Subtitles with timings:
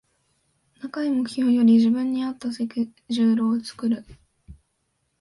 [0.81, 4.03] 高い目標より自分に合ったスケジュールを作る